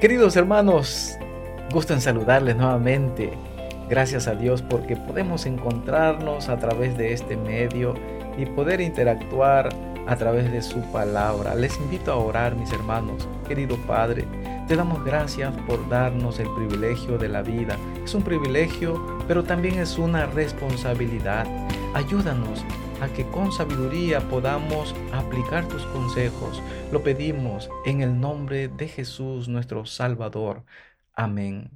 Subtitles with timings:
[0.00, 1.18] Queridos hermanos,
[1.74, 3.34] gusto en saludarles nuevamente.
[3.90, 7.92] Gracias a Dios porque podemos encontrarnos a través de este medio
[8.38, 9.68] y poder interactuar
[10.06, 11.54] a través de su palabra.
[11.54, 13.28] Les invito a orar, mis hermanos.
[13.46, 14.24] Querido Padre,
[14.66, 17.76] te damos gracias por darnos el privilegio de la vida.
[18.02, 21.46] Es un privilegio, pero también es una responsabilidad.
[21.92, 22.64] Ayúdanos
[23.00, 26.62] a que con sabiduría podamos aplicar tus consejos.
[26.92, 30.64] Lo pedimos en el nombre de Jesús nuestro Salvador.
[31.14, 31.70] Amén.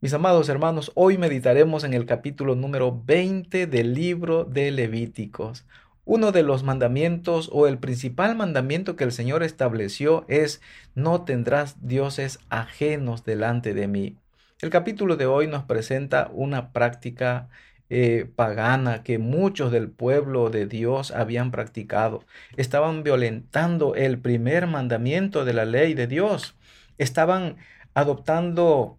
[0.00, 5.66] Mis amados hermanos, hoy meditaremos en el capítulo número 20 del libro de Levíticos.
[6.04, 10.60] Uno de los mandamientos o el principal mandamiento que el Señor estableció es
[10.94, 14.16] no tendrás dioses ajenos delante de mí.
[14.60, 17.48] El capítulo de hoy nos presenta una práctica
[17.94, 22.24] eh, pagana que muchos del pueblo de Dios habían practicado.
[22.56, 26.56] Estaban violentando el primer mandamiento de la ley de Dios.
[26.96, 27.58] Estaban
[27.92, 28.98] adoptando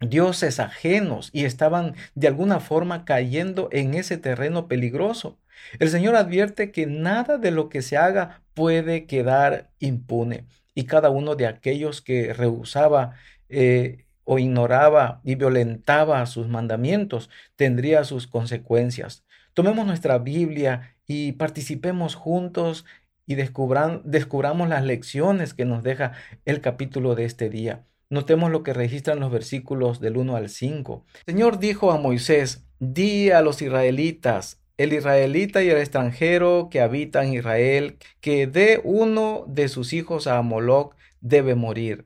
[0.00, 5.38] dioses ajenos y estaban de alguna forma cayendo en ese terreno peligroso.
[5.78, 11.10] El Señor advierte que nada de lo que se haga puede quedar impune y cada
[11.10, 13.14] uno de aquellos que rehusaba
[13.48, 19.24] eh, o ignoraba y violentaba sus mandamientos, tendría sus consecuencias.
[19.54, 22.84] Tomemos nuestra Biblia y participemos juntos
[23.24, 26.12] y descubramos las lecciones que nos deja
[26.44, 27.86] el capítulo de este día.
[28.10, 31.04] Notemos lo que registran los versículos del 1 al 5.
[31.26, 36.80] El Señor dijo a Moisés, di a los israelitas, el israelita y el extranjero que
[36.80, 42.04] habita en Israel, que dé uno de sus hijos a Amoloc, debe morir.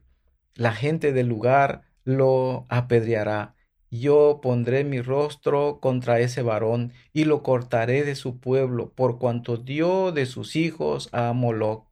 [0.54, 3.54] La gente del lugar lo apedreará.
[3.90, 9.56] Yo pondré mi rostro contra ese varón y lo cortaré de su pueblo, por cuanto
[9.56, 11.88] dio de sus hijos a Moloch,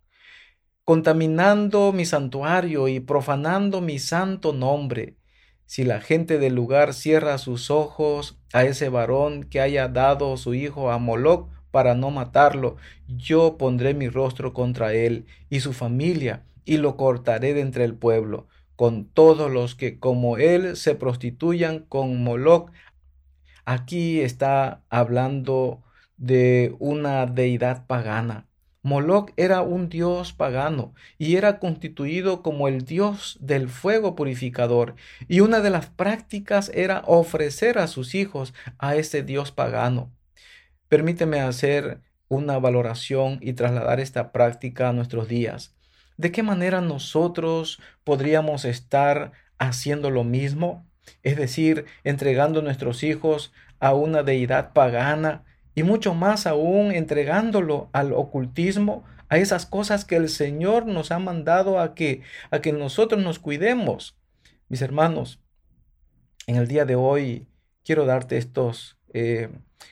[0.85, 5.17] contaminando mi santuario y profanando mi santo nombre.
[5.67, 10.55] Si la gente del lugar cierra sus ojos a ese varón que haya dado su
[10.55, 12.77] hijo a Moloch para no matarlo,
[13.09, 17.95] yo pondré mi rostro contra él y su familia y lo cortaré de entre el
[17.95, 18.47] pueblo
[18.79, 22.71] con todos los que como él se prostituyan con Moloch.
[23.65, 25.83] Aquí está hablando
[26.17, 28.47] de una deidad pagana.
[28.83, 34.95] Moloch era un dios pagano y era constituido como el dios del fuego purificador.
[35.27, 40.13] Y una de las prácticas era ofrecer a sus hijos a ese dios pagano.
[40.89, 45.78] Permíteme hacer una valoración y trasladar esta práctica a nuestros días.
[46.19, 50.85] ¿De qué manera nosotros podríamos estar haciendo lo mismo?
[51.23, 55.45] Es decir, entregando nuestros hijos a una deidad pagana
[55.77, 61.21] y mucho más aún entregándolo al ocultismo, a esas cosas que el Señor nos ha
[61.21, 64.19] mandado a que a que nosotros nos cuidemos.
[64.69, 65.41] Mis hermanos,
[66.49, 67.47] en el día de hoy
[67.85, 69.51] quiero darte estos eh,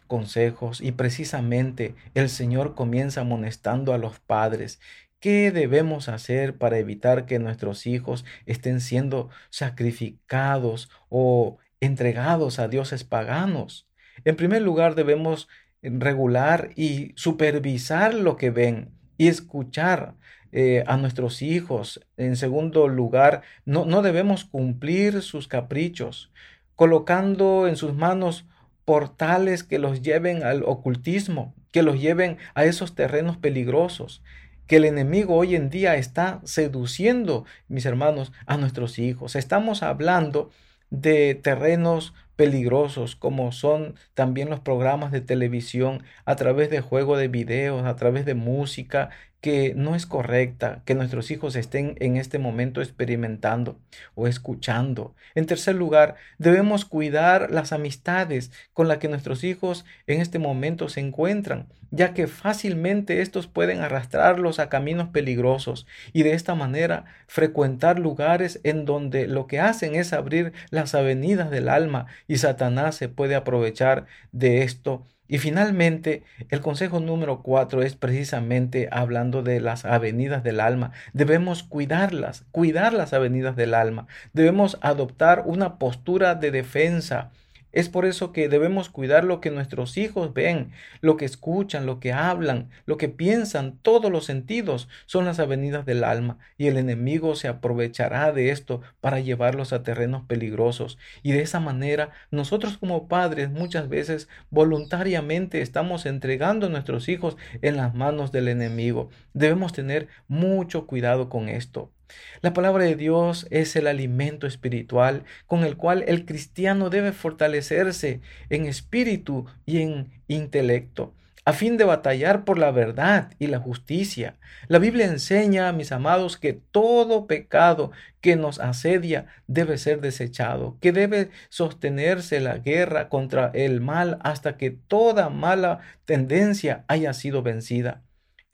[0.09, 4.81] consejos y precisamente el Señor comienza amonestando a los padres
[5.26, 13.03] ¿Qué debemos hacer para evitar que nuestros hijos estén siendo sacrificados o entregados a dioses
[13.03, 13.88] paganos?
[14.25, 15.48] En primer lugar, debemos
[15.82, 20.15] regular y supervisar lo que ven y escuchar
[20.53, 22.06] eh, a nuestros hijos.
[22.16, 26.31] En segundo lugar, no, no debemos cumplir sus caprichos,
[26.76, 28.47] colocando en sus manos
[28.84, 34.22] portales que los lleven al ocultismo, que los lleven a esos terrenos peligrosos
[34.66, 39.37] que el enemigo hoy en día está seduciendo, mis hermanos, a nuestros hijos.
[39.37, 40.50] Estamos hablando
[40.91, 47.28] de terrenos peligrosos como son también los programas de televisión a través de juego de
[47.28, 49.10] videos, a través de música
[49.41, 53.78] que no es correcta que nuestros hijos estén en este momento experimentando
[54.14, 55.14] o escuchando.
[55.34, 60.88] En tercer lugar, debemos cuidar las amistades con las que nuestros hijos en este momento
[60.88, 67.04] se encuentran, ya que fácilmente estos pueden arrastrarlos a caminos peligrosos y de esta manera
[67.27, 72.97] frecuentar lugares en donde lo que hacen es abrir las avenidas del alma y Satanás
[72.97, 79.61] se puede aprovechar de esto y finalmente, el consejo número cuatro es precisamente hablando de
[79.61, 80.93] las avenidas del alma.
[81.13, 84.07] Debemos cuidarlas, cuidar las avenidas del alma.
[84.33, 87.31] Debemos adoptar una postura de defensa
[87.77, 92.01] es por eso que debemos cuidar lo que nuestros hijos ven, lo que escuchan, lo
[92.01, 96.78] que hablan, lo que piensan, todos los sentidos son las avenidas del alma y el
[96.78, 100.97] enemigo se aprovechará de esto para llevarlos a terrenos peligrosos.
[101.23, 107.37] Y de esa manera nosotros como padres muchas veces voluntariamente estamos entregando a nuestros hijos
[107.61, 109.11] en las manos del enemigo.
[109.34, 111.93] Debemos tener mucho cuidado con esto.
[112.41, 118.20] La palabra de Dios es el alimento espiritual con el cual el cristiano debe fortalecerse
[118.50, 121.12] en espíritu y en intelecto
[121.47, 124.34] a fin de batallar por la verdad y la justicia.
[124.66, 130.91] La Biblia enseña, mis amados, que todo pecado que nos asedia debe ser desechado, que
[130.91, 138.03] debe sostenerse la guerra contra el mal hasta que toda mala tendencia haya sido vencida.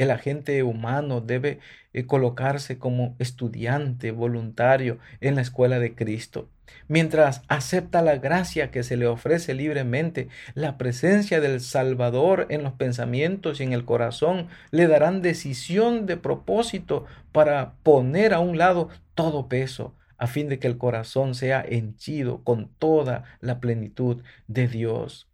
[0.02, 1.60] El agente humano debe
[1.92, 6.48] eh, colocarse como estudiante voluntario en la escuela de Cristo.
[6.88, 12.72] Mientras acepta la gracia que se le ofrece libremente, la presencia del Salvador en los
[12.72, 18.88] pensamientos y en el corazón le darán decisión de propósito para poner a un lado
[19.14, 24.66] todo peso, a fin de que el corazón sea henchido con toda la plenitud de
[24.66, 25.31] Dios.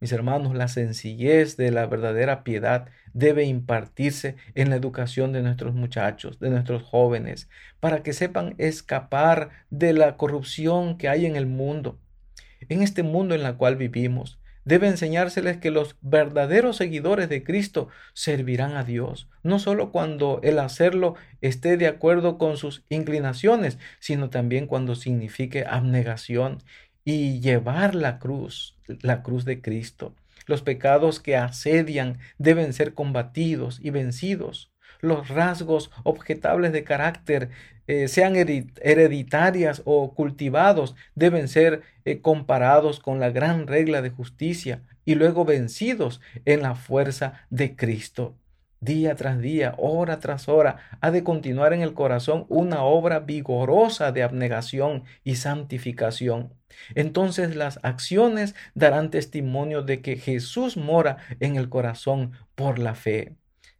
[0.00, 5.74] Mis hermanos, la sencillez de la verdadera piedad debe impartirse en la educación de nuestros
[5.74, 7.48] muchachos, de nuestros jóvenes,
[7.80, 11.98] para que sepan escapar de la corrupción que hay en el mundo.
[12.68, 17.88] En este mundo en el cual vivimos, debe enseñárseles que los verdaderos seguidores de Cristo
[18.12, 24.30] servirán a Dios, no solo cuando el hacerlo esté de acuerdo con sus inclinaciones, sino
[24.30, 26.58] también cuando signifique abnegación
[27.04, 30.14] y llevar la cruz, la cruz de Cristo.
[30.46, 34.72] Los pecados que asedian deben ser combatidos y vencidos.
[35.00, 37.50] Los rasgos objetables de carácter,
[37.86, 44.82] eh, sean hereditarias o cultivados, deben ser eh, comparados con la gran regla de justicia
[45.04, 48.34] y luego vencidos en la fuerza de Cristo.
[48.80, 54.12] Día tras día, hora tras hora, ha de continuar en el corazón una obra vigorosa
[54.12, 56.54] de abnegación y santificación.
[56.94, 63.34] Entonces las acciones darán testimonio de que Jesús mora en el corazón por la fe.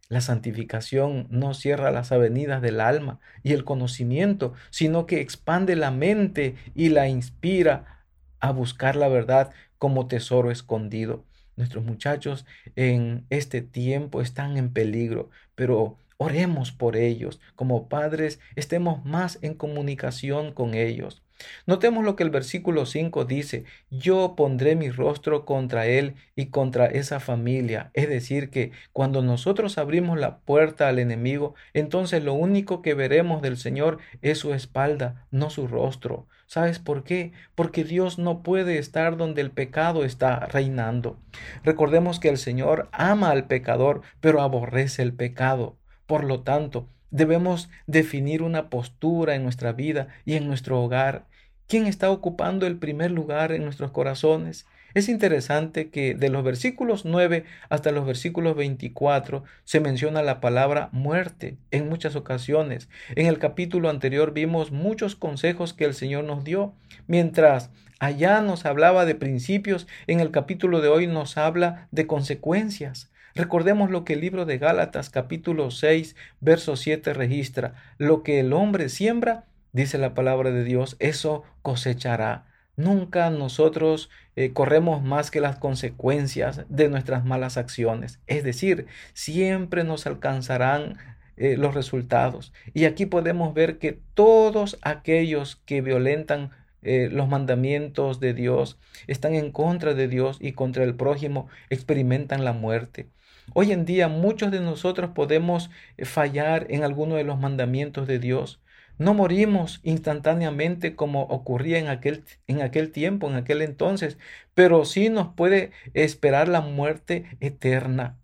[0.09, 5.91] La santificación no cierra las avenidas del alma y el conocimiento, sino que expande la
[5.91, 8.05] mente y la inspira
[8.39, 11.25] a buscar la verdad como tesoro escondido.
[11.59, 12.45] Nuestros muchachos
[12.77, 17.41] en este tiempo están en peligro, pero oremos por ellos.
[17.55, 21.21] Como padres, estemos más en comunicación con ellos.
[21.65, 26.85] Notemos lo que el versículo 5 dice, yo pondré mi rostro contra él y contra
[26.85, 27.91] esa familia.
[27.93, 33.41] Es decir, que cuando nosotros abrimos la puerta al enemigo, entonces lo único que veremos
[33.41, 36.27] del Señor es su espalda, no su rostro.
[36.47, 37.31] ¿Sabes por qué?
[37.53, 41.19] Porque Dios no puede estar donde el pecado está reinando.
[41.63, 45.77] Recordemos que el Señor ama al pecador, pero aborrece el pecado.
[46.07, 51.25] Por lo tanto, debemos definir una postura en nuestra vida y en nuestro hogar.
[51.67, 54.65] ¿Quién está ocupando el primer lugar en nuestros corazones?
[54.95, 60.89] Es interesante que de los versículos 9 hasta los versículos 24 se menciona la palabra
[60.91, 62.89] muerte en muchas ocasiones.
[63.15, 66.73] En el capítulo anterior vimos muchos consejos que el Señor nos dio,
[67.05, 67.69] mientras
[67.99, 73.11] allá nos hablaba de principios, en el capítulo de hoy nos habla de consecuencias.
[73.35, 77.73] Recordemos lo que el libro de Gálatas capítulo 6 verso 7 registra.
[77.97, 82.45] Lo que el hombre siembra, dice la palabra de Dios, eso cosechará.
[82.75, 88.19] Nunca nosotros eh, corremos más que las consecuencias de nuestras malas acciones.
[88.25, 90.97] Es decir, siempre nos alcanzarán
[91.35, 92.53] eh, los resultados.
[92.73, 96.51] Y aquí podemos ver que todos aquellos que violentan
[96.81, 102.45] eh, los mandamientos de Dios, están en contra de Dios y contra el prójimo, experimentan
[102.45, 103.07] la muerte.
[103.53, 105.69] Hoy en día muchos de nosotros podemos
[106.03, 108.61] fallar en alguno de los mandamientos de Dios,
[108.97, 114.17] no morimos instantáneamente como ocurría en aquel, en aquel tiempo, en aquel entonces,
[114.53, 118.18] pero sí nos puede esperar la muerte eterna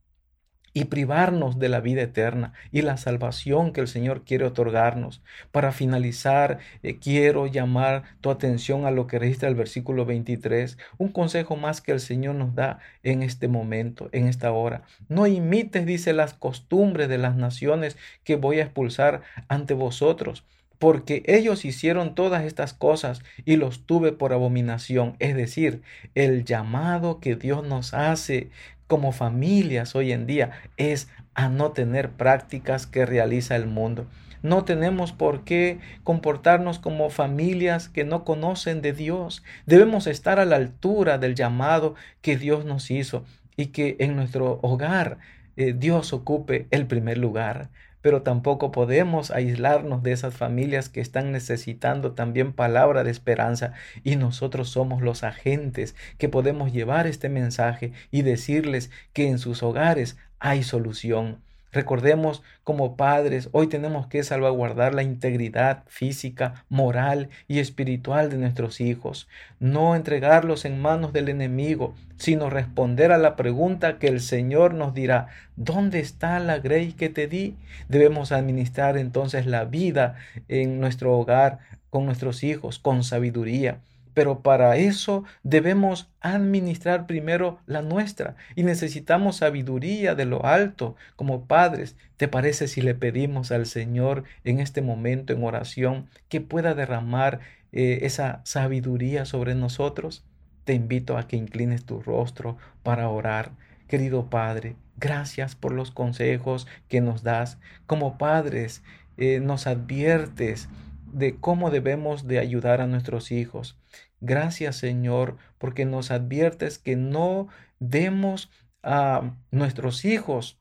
[0.76, 5.24] y privarnos de la vida eterna y la salvación que el Señor quiere otorgarnos.
[5.54, 11.14] Para finalizar, eh, quiero llamar tu atención a lo que registra el versículo 23, un
[11.14, 14.84] consejo más que el Señor nos da en este momento, en esta hora.
[15.08, 20.44] No imites, dice, las costumbres de las naciones que voy a expulsar ante vosotros
[20.78, 25.16] porque ellos hicieron todas estas cosas y los tuve por abominación.
[25.20, 25.82] Es decir,
[26.16, 28.50] el llamado que Dios nos hace
[28.88, 34.08] como familias hoy en día es a no tener prácticas que realiza el mundo.
[34.42, 39.44] No tenemos por qué comportarnos como familias que no conocen de Dios.
[39.66, 43.26] Debemos estar a la altura del llamado que Dios nos hizo
[43.58, 45.18] y que en nuestro hogar
[45.58, 47.70] eh, Dios ocupe el primer lugar
[48.06, 54.16] pero tampoco podemos aislarnos de esas familias que están necesitando también palabra de esperanza y
[54.16, 60.18] nosotros somos los agentes que podemos llevar este mensaje y decirles que en sus hogares
[60.38, 61.42] hay solución.
[61.76, 68.80] Recordemos como padres, hoy tenemos que salvaguardar la integridad física, moral y espiritual de nuestros
[68.80, 69.28] hijos,
[69.60, 74.94] no entregarlos en manos del enemigo, sino responder a la pregunta que el Señor nos
[74.94, 75.28] dirá,
[75.58, 77.58] ¿dónde está la grey que te di?
[77.90, 80.16] Debemos administrar entonces la vida
[80.48, 83.80] en nuestro hogar con nuestros hijos con sabiduría
[84.16, 91.46] pero para eso debemos administrar primero la nuestra y necesitamos sabiduría de lo alto como
[91.46, 91.96] padres.
[92.18, 97.42] ¿Te parece si le pedimos al Señor en este momento en oración que pueda derramar
[97.74, 100.24] eh, esa sabiduría sobre nosotros?
[100.64, 103.52] Te invito a que inclines tu rostro para orar.
[103.90, 107.58] Querido Padre, gracias por los consejos que nos das.
[107.86, 108.82] Como padres,
[109.18, 110.70] eh, nos adviertes
[111.16, 113.78] de cómo debemos de ayudar a nuestros hijos.
[114.20, 117.48] Gracias Señor, porque nos adviertes que no
[117.80, 118.52] demos
[118.84, 120.60] a nuestros hijos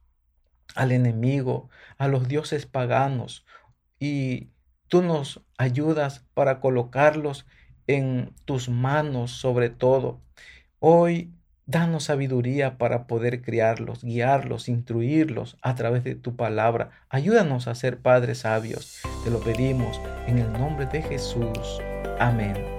[0.76, 3.44] al enemigo, a los dioses paganos,
[3.98, 4.50] y
[4.86, 7.46] tú nos ayudas para colocarlos
[7.88, 10.20] en tus manos sobre todo.
[10.78, 11.32] Hoy
[11.66, 16.90] Danos sabiduría para poder criarlos, guiarlos, instruirlos a través de tu palabra.
[17.08, 19.00] Ayúdanos a ser padres sabios.
[19.24, 21.80] Te lo pedimos en el nombre de Jesús.
[22.18, 22.73] Amén.